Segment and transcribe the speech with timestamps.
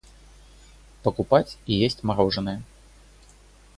[1.03, 2.63] покупать и есть мороженое.